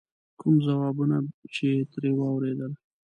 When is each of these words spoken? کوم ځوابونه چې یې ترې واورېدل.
کوم 0.39 0.55
ځوابونه 0.65 1.17
چې 1.53 1.63
یې 1.73 1.79
ترې 1.91 2.11
واورېدل. 2.17 2.71